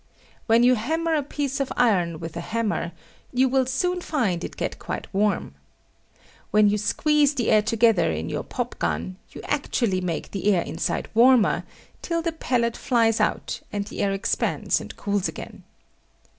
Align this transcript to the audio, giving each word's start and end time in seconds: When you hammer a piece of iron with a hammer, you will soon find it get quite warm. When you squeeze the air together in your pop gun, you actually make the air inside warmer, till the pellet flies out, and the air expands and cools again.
When 0.47 0.63
you 0.63 0.73
hammer 0.73 1.13
a 1.13 1.21
piece 1.21 1.59
of 1.59 1.71
iron 1.77 2.19
with 2.19 2.35
a 2.35 2.41
hammer, 2.41 2.91
you 3.31 3.47
will 3.47 3.67
soon 3.67 4.01
find 4.01 4.43
it 4.43 4.57
get 4.57 4.79
quite 4.79 5.05
warm. 5.13 5.53
When 6.49 6.67
you 6.67 6.79
squeeze 6.79 7.35
the 7.35 7.51
air 7.51 7.61
together 7.61 8.11
in 8.11 8.27
your 8.27 8.41
pop 8.41 8.79
gun, 8.79 9.17
you 9.29 9.41
actually 9.43 10.01
make 10.01 10.31
the 10.31 10.51
air 10.55 10.63
inside 10.63 11.07
warmer, 11.13 11.65
till 12.01 12.23
the 12.23 12.31
pellet 12.31 12.75
flies 12.75 13.19
out, 13.21 13.61
and 13.71 13.85
the 13.85 14.01
air 14.01 14.11
expands 14.11 14.81
and 14.81 14.97
cools 14.97 15.27
again. 15.27 15.61